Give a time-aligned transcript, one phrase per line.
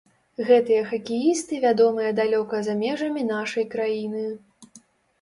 [0.47, 4.29] Гэтыя хакеісты вядомыя далёка за межамі нашай краіны.